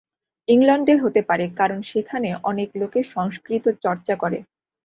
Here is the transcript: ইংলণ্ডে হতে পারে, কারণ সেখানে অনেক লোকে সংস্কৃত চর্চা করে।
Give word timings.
ইংলণ্ডে 0.47 0.93
হতে 0.97 1.21
পারে, 1.29 1.45
কারণ 1.59 1.79
সেখানে 1.91 2.29
অনেক 2.43 2.69
লোকে 2.75 2.99
সংস্কৃত 3.13 3.65
চর্চা 3.83 4.15
করে। 4.15 4.39